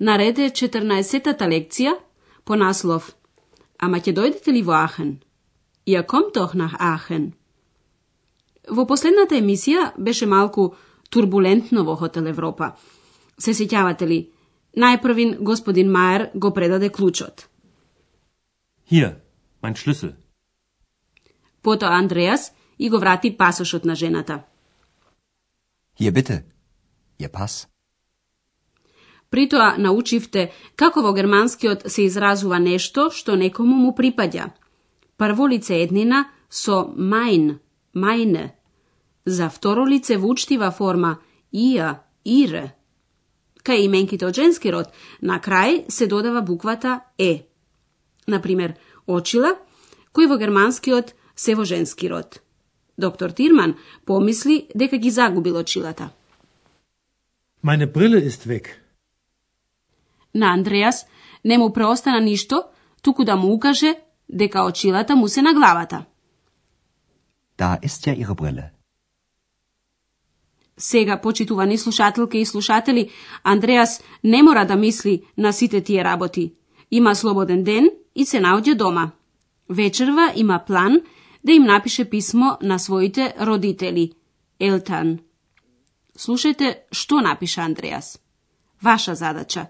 [0.00, 1.96] Наред е 14-та лекција
[2.44, 3.14] по наслов
[3.78, 5.18] Ама ќе дојдете ли во Ахен?
[5.86, 7.32] Ја ком на Ахен?
[8.68, 10.74] Во последната емисија беше малку
[11.10, 12.76] турбулентно во Хотел Европа.
[13.38, 14.30] Се сеќавате ли?
[14.76, 17.48] Најпрвин господин Маjer го предаде клучот.
[18.90, 19.14] Hier,
[19.62, 20.12] mein Schlüssel.
[21.62, 24.42] Потоа Андреас и го врати пасошот на жената.
[26.00, 26.44] Hier bitte,
[27.20, 27.68] Ihr Pass.
[29.30, 34.50] Притоа научивте како во германскиот се изразува нешто што некому му припаѓа.
[35.20, 37.58] Прво лице еднина со mein,
[37.94, 38.54] meine.
[39.26, 41.18] За второ лице во учтива форма
[41.52, 42.72] ihr, ihre.
[43.64, 44.88] Кај именките од женски род,
[45.20, 47.44] на крај се додава буквата е.
[48.26, 48.74] Например,
[49.06, 49.56] очила,
[50.12, 52.40] кои во германскиот се во женски род.
[52.98, 56.10] Доктор Тирман помисли дека ги загубил очилата.
[57.62, 58.87] Meine Brille ist weg.
[60.34, 61.06] На Андреас
[61.44, 62.62] не му преостана ништо,
[63.02, 63.94] туку да му укаже
[64.28, 66.04] дека очилата му се на главата.
[67.58, 68.70] Da ist ja Ihre Brille.
[70.78, 73.10] Сега, почитувани слушателки и слушатели,
[73.44, 76.54] Андреас не мора да мисли на сите тие работи.
[76.90, 79.10] Има слободен ден и се наоѓа дома.
[79.70, 81.00] Вечерва има план
[81.44, 84.12] да им напише писмо на своите родители,
[84.60, 85.18] Елтан.
[86.18, 88.18] Слушајте што напиша Андреас.
[88.82, 89.66] Ваша задача.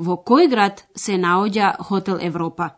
[0.00, 2.74] Во кој град се наоѓа Хотел Европа?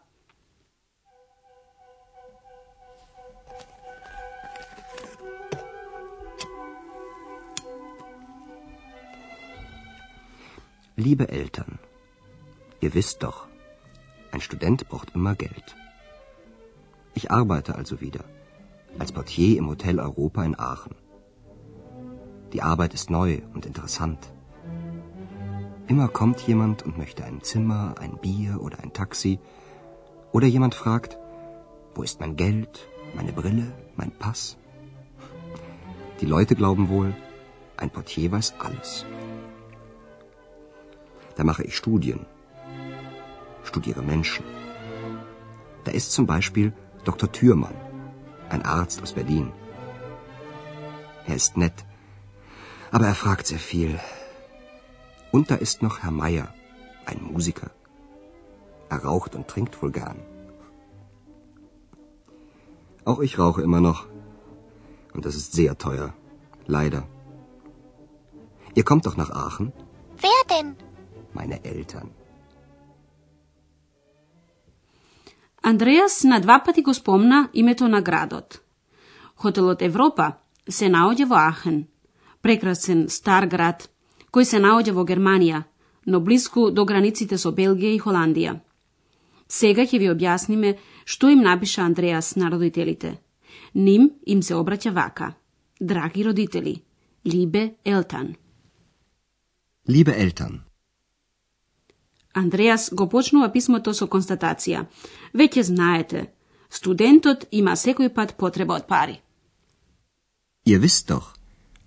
[10.97, 11.79] Liebe Eltern,
[12.81, 13.47] ihr wisst doch,
[14.33, 15.77] ein Student braucht immer Geld.
[17.15, 18.25] Ich arbeite also wieder
[18.99, 20.97] als Portier im Hotel Europa in Aachen.
[22.53, 24.19] Die Arbeit ist neu und interessant.
[25.88, 29.40] Immer kommt jemand und möchte ein Zimmer, ein Bier oder ein Taxi.
[30.32, 31.18] Oder jemand fragt,
[31.94, 34.58] wo ist mein Geld, meine Brille, mein Pass?
[36.22, 37.14] Die Leute glauben wohl,
[37.76, 39.06] ein Portier weiß alles.
[41.36, 42.26] Da mache ich Studien,
[43.64, 44.46] studiere Menschen.
[45.84, 46.72] Da ist zum Beispiel
[47.04, 47.30] Dr.
[47.32, 47.76] Thürmann,
[48.50, 49.52] ein Arzt aus Berlin.
[51.26, 51.86] Er ist nett,
[52.92, 54.00] aber er fragt sehr viel.
[55.33, 56.49] Und da ist noch Herr Meier,
[57.07, 57.71] ein Musiker.
[58.89, 60.19] Er raucht und trinkt wohl gern.
[63.05, 64.07] Auch ich rauche immer noch.
[65.15, 66.09] Und das ist sehr teuer.
[66.67, 67.03] Leider.
[68.75, 69.73] Ihr kommt doch nach Aachen?
[70.27, 70.77] Wer denn?
[71.33, 72.11] Meine Eltern.
[75.63, 78.63] Андреас на два пати го спомна името на градот.
[79.37, 80.33] Хотелот Европа
[80.69, 81.87] се наоѓа во Ахен,
[82.43, 83.91] прекрасен стар град,
[84.34, 85.64] кој се наоѓа во Германија,
[86.06, 88.60] но близко до границите со Белгија и Холандија.
[89.48, 93.20] Сега ќе ви објасниме што им напиша Андреас на родителите.
[93.74, 95.34] Ним им се обраќа вака.
[95.80, 96.84] Драги родители,
[97.26, 98.36] Либе Елтан.
[99.88, 100.60] Liebe Eltern,
[102.34, 104.86] Андреас го почнува писмото со констатација.
[105.34, 106.22] Веќе знаете,
[106.70, 109.20] студентот има секој пат потреба од пари.
[110.66, 111.34] ihr wisst doch,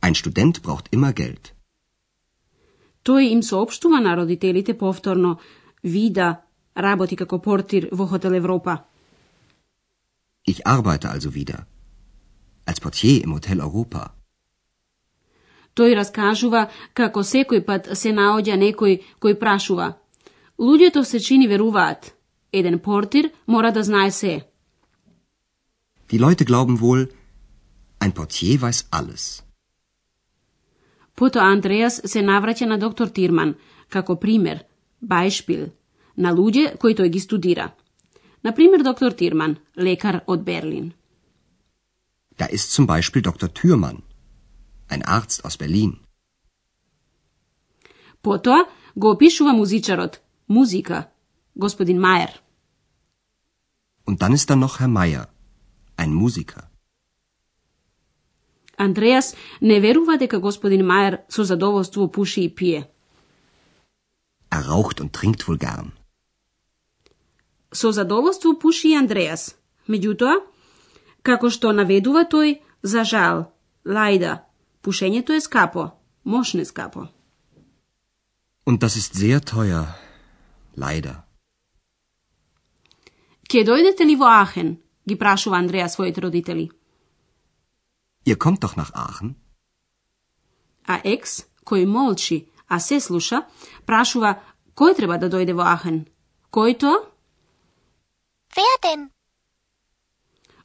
[0.02, 1.56] ein Student braucht immer Geld.
[3.06, 5.39] Тој им соопштува на родителите повторно,
[5.83, 6.43] вида,
[6.75, 8.84] работи како портир во Хотел Европа.
[10.47, 11.67] Ich arbeite also wieder.
[12.67, 14.12] Als Portier im Hotel Europa.
[15.76, 19.88] Тој раскажува како секој пат се наоѓа некој кој прашува.
[20.59, 22.14] Луѓето се чини веруваат.
[22.52, 24.47] Еден портир мора да знае се.
[26.11, 27.06] Die Leute glauben wohl,
[28.00, 29.45] ein Portier weiß alles.
[31.16, 33.54] Потоа Андреас се навраќа на доктор Тирман,
[33.88, 34.64] како пример,
[35.00, 35.70] бајшпил,
[36.16, 37.70] на луѓе кои тој ги студира.
[38.44, 40.92] Например, доктор Тирман, лекар од Берлин.
[42.38, 43.48] Da ist zum Beispiel Dr.
[43.48, 44.02] Thürmann,
[44.88, 45.96] ein Arzt aus Berlin.
[48.22, 51.08] Потоа го опишува музичарот, музика,
[51.54, 52.32] господин Маjer.
[54.04, 55.28] Und dann ist da noch Herr Meier,
[55.96, 56.65] ein Musiker.
[58.76, 62.88] Андреас не верува дека господин Маjer со задоволство пуши и пие.
[64.50, 65.93] Er raucht und trinkt wohl gern.
[67.73, 69.56] Со задоволство пуши и Андреас.
[69.88, 70.40] Меѓутоа,
[71.23, 73.52] како што наведува тој, за жал,
[73.84, 74.43] лајда,
[74.82, 75.93] пушењето е скапо,
[76.25, 77.08] мошне скапо.
[78.67, 79.87] Und das ist sehr teuer.
[80.76, 81.23] Leider.
[83.49, 84.78] Ке дојдете ли во Ахен?
[85.08, 86.70] ги прашува Андреа своите родители.
[88.26, 89.34] Ihr kommt doch nach Aachen?
[90.87, 92.38] А екс, кој молчи,
[92.69, 93.46] а се слуша,
[93.87, 94.37] прашува
[94.78, 96.06] кој треба да дојде во Ахен.
[96.55, 96.99] Кој тоа?
[98.56, 99.11] Wer denn?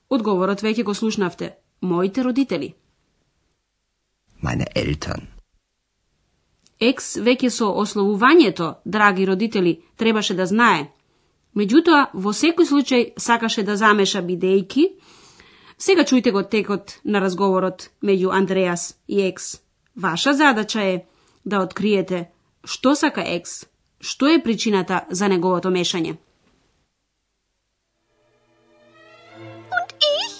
[0.09, 1.55] Одговорот веќе го слушнавте.
[1.81, 2.73] Моите родители.
[4.41, 5.29] Meine Eltern.
[6.79, 10.89] Екс веќе со ословувањето, драги родители, требаше да знае.
[11.55, 14.87] Меѓутоа, во секој случај сакаше да замеша бидејки.
[15.81, 19.57] Сега чујте го текот на разговорот меѓу Андреас и Екс.
[19.95, 21.05] Ваша задача е
[21.45, 22.29] да откриете
[22.63, 23.65] што сака Екс,
[23.99, 26.17] што е причината за неговото мешање.
[29.79, 30.35] Und ich?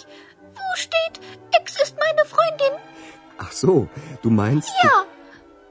[0.60, 1.18] Wo steht,
[1.58, 2.78] Ex ist meine Freundin?
[3.38, 3.88] Ach so,
[4.22, 4.70] du meinst...
[4.84, 5.06] Ja,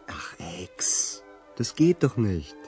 [0.08, 1.24] Ach, Ex.
[1.58, 2.61] Das geht doch nicht.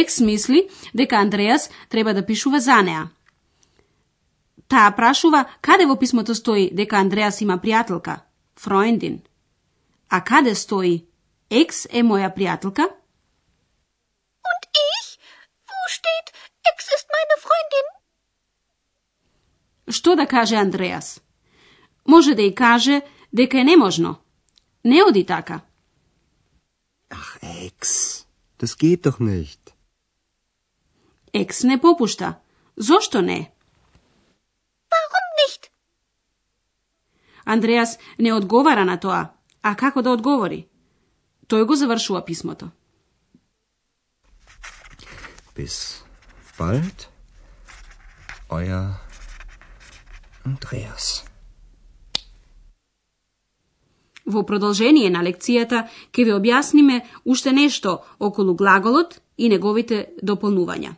[0.00, 3.08] Екс мисли дека Андреас треба да пишува за неа.
[4.68, 8.20] Таа прашува каде во писмото стои дека Андреас има пријателка,
[8.58, 9.22] Фроендин.
[10.08, 11.06] А каде стои
[11.50, 12.84] Екс е моја пријателка?
[14.50, 15.08] Und ich?
[15.70, 16.26] Wo steht,
[16.70, 17.86] Ex ist meine Freundin?
[19.88, 21.20] Што да каже Андреас?
[22.08, 23.02] Може да и каже
[23.32, 24.16] дека е неможно.
[24.84, 25.60] Не оди така.
[27.10, 27.80] Ach, Ex.
[28.58, 29.75] Das geht doch nicht.
[31.36, 32.34] Екс не попушта.
[32.76, 33.52] Зошто не?
[34.92, 35.70] Warum nicht?
[37.44, 39.32] Андреас не одговара на тоа.
[39.62, 40.66] А како да одговори?
[41.48, 42.70] Тој го завршува писмото.
[45.56, 46.02] Bis
[46.58, 47.08] bald.
[48.48, 48.96] Euer
[50.44, 51.24] Andreas.
[54.24, 60.96] Во продолжение на лекцијата ќе ви објасниме уште нешто околу глаголот и неговите дополнувања.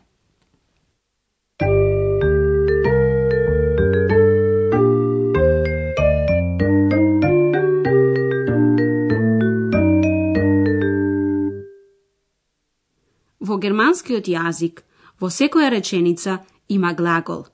[13.39, 14.83] Во германскиот јазик,
[15.19, 17.45] во секоја реченица има глагол.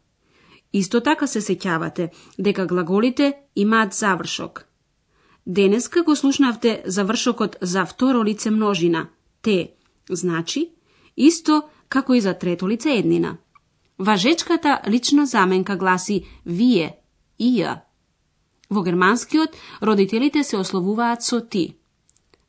[0.73, 4.65] Исто така се сеќавате дека глаголите имаат завршок.
[5.45, 9.07] Денеска го слушнавте завршокот за второ лице множина,
[9.41, 9.71] те,
[10.09, 10.69] значи,
[11.15, 13.37] исто како и за трето лице еднина.
[13.99, 16.97] Важечката лична заменка гласи вие,
[17.39, 17.81] ија.
[18.69, 21.75] Во германскиот родителите се ословуваат со ти.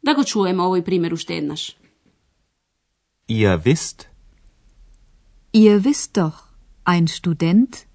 [0.03, 1.77] Да го чуеме овој пример уште еднаш.
[3.28, 4.08] Ihr wisst,
[5.52, 6.46] Ihr wisst doch,
[6.84, 7.87] ein Student,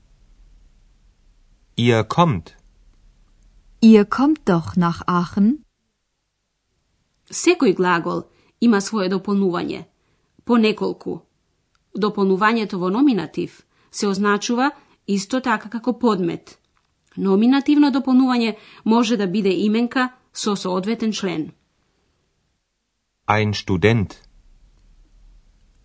[1.78, 2.58] ihr kommt,
[3.80, 5.64] ihr kommt doch nach Aachen,
[7.32, 8.26] Секој глагол
[8.60, 9.86] има свое дополнување,
[10.44, 11.22] по неколку.
[11.96, 14.72] Дополнувањето во номинатив се означува
[15.08, 16.60] исто така како подмет.
[17.16, 21.52] Номинативно дополнување може да биде именка со соодветен член.
[23.28, 24.31] ein Student,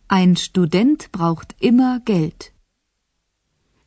[0.08, 2.52] ein Student braucht immer Geld.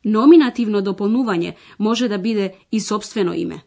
[0.04, 3.62] Номинативно дополнување може да биде и собствено име.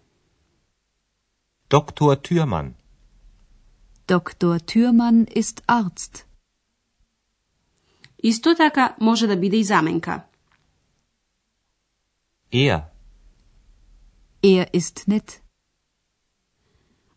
[1.69, 2.15] Dr.
[2.15, 2.74] Thürmann,
[4.07, 4.60] Dr.
[4.60, 6.25] Thürmann ist Arzt.
[8.24, 10.24] Исто така може да биде и заменка.
[12.51, 12.81] er,
[14.43, 15.41] Er ist nett.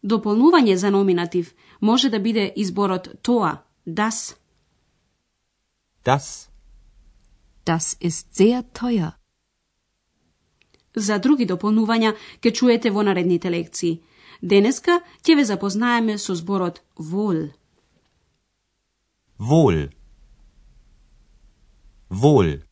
[0.02, 4.36] Дополнување за номинатив може да биде изборот тоа, das.
[6.06, 6.48] Das,
[7.66, 9.12] Das ist sehr teuer.
[10.94, 13.98] За други дополнувања ќе чуете во наредните лекции.
[14.40, 17.50] Денеска ќе ве запознаеме со зборот вол.
[19.38, 19.90] wohl,
[22.10, 22.62] wohl,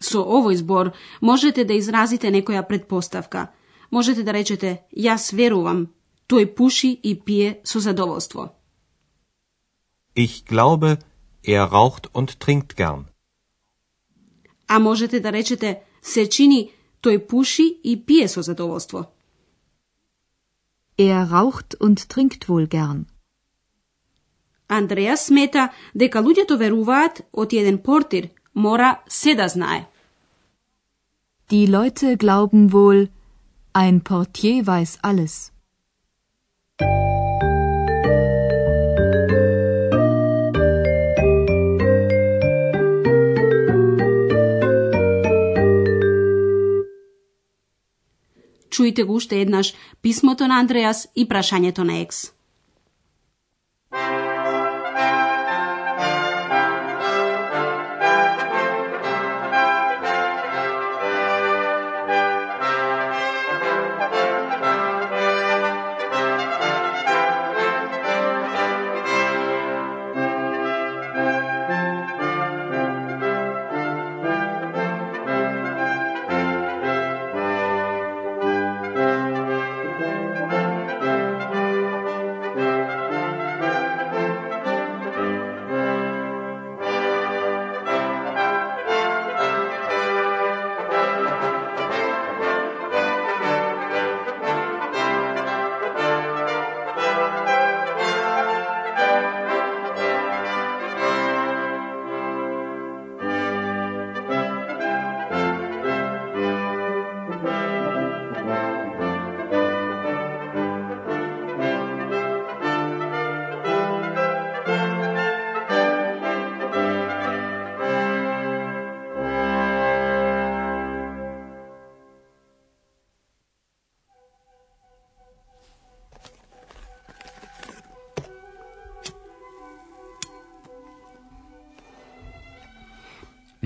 [0.00, 3.48] Со овој збор можете да изразите некоја предпоставка.
[3.90, 5.88] Можете да речете јас верувам,
[6.28, 8.52] тој пуши и пие со задоволство.
[10.14, 10.98] ich glaube,
[11.54, 13.04] er raucht und trinkt gern.
[14.68, 16.70] А можете да речете се чини
[17.02, 19.06] тој пуши и пие со задоволство.
[20.98, 23.06] Er raucht und trinkt wohl gern.
[24.68, 29.86] Андреа смета дека луѓето веруваат од еден портир мора се да знае.
[31.50, 33.08] Die Leute glauben wohl,
[33.72, 35.52] ein Portier weiß alles.
[48.76, 52.35] Чујте го уште еднаш писмото на Андреас и прашањето на Екс.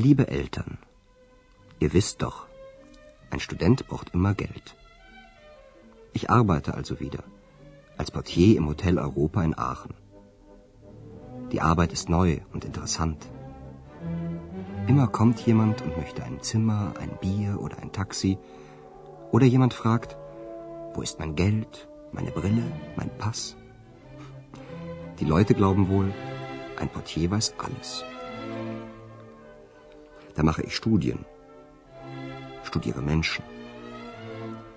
[0.07, 0.79] Liebe Eltern,
[1.79, 2.47] ihr wisst doch,
[3.31, 4.75] ein Student braucht immer Geld.
[6.15, 7.23] Ich arbeite also wieder
[7.99, 9.93] als Portier im Hotel Europa in Aachen.
[11.53, 13.29] Die Arbeit ist neu und interessant.
[14.87, 18.39] Immer kommt jemand und möchte ein Zimmer, ein Bier oder ein Taxi.
[19.33, 20.17] Oder jemand fragt,
[20.95, 22.65] wo ist mein Geld, meine Brille,
[22.97, 23.55] mein Pass?
[25.19, 26.11] Die Leute glauben wohl,
[26.79, 28.03] ein Portier weiß alles.
[30.41, 31.27] Da mache ich Studien,
[32.65, 33.45] studiere Menschen.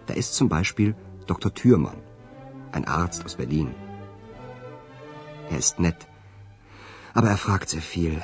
[0.08, 0.94] Da ist zum Beispiel
[1.26, 1.54] Dr.
[1.54, 2.02] Thürmann,
[2.74, 3.74] ein Arzt aus Berlin.
[5.50, 6.06] Er ist nett,
[7.14, 8.22] aber er fragt sehr viel.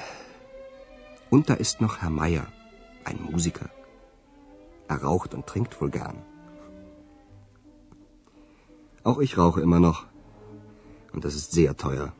[1.29, 2.45] Und da ist noch Herr Meier,
[3.05, 3.69] ein Musiker.
[4.89, 6.21] Er raucht und trinkt wohl gern.
[9.05, 10.07] Auch ich rauche immer noch.
[11.13, 12.11] Und das ist sehr teuer.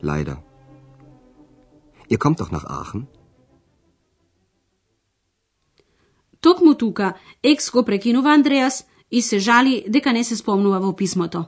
[0.00, 0.42] Leider.
[2.08, 3.06] Ihr kommt doch nach Aachen?
[6.44, 11.44] Токму тука, Екс го прекинува Андреас и се жали дека не се спомнува во писмото.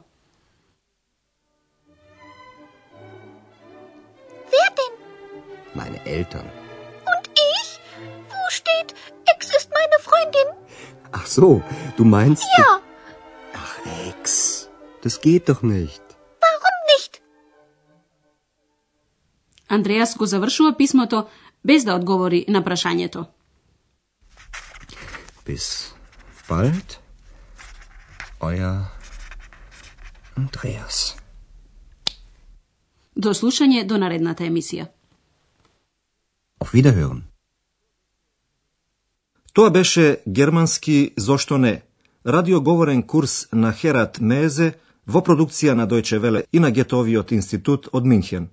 [4.52, 4.92] Wer denn?
[5.80, 6.48] Meine Eltern.
[7.12, 7.68] Und ich?
[8.32, 8.88] Wo steht,
[9.32, 10.48] Ex ist meine Freundin?
[11.12, 11.48] Ach so,
[11.98, 12.42] du meinst...
[12.58, 12.70] Ja,
[13.54, 13.76] Ach,
[14.08, 14.24] Ex.
[15.02, 16.04] Das geht doch nicht.
[16.44, 17.12] warum nicht?
[19.68, 21.26] Андреас го завршува писмото
[21.64, 23.24] без да одговори на прашањето.
[25.46, 25.94] Bis
[26.48, 26.98] bald.
[28.40, 28.84] Euer
[30.36, 31.14] Andreas.
[33.14, 34.86] До слушање до наредната емисија.
[36.60, 37.22] Auf Wiederhören.
[39.52, 41.82] Тоа беше германски зошто не,
[42.26, 44.74] радиоговорен курс на Херат Мезе
[45.06, 48.50] во продукција на Дојче Веле и на Гетовиот институт од Минхен.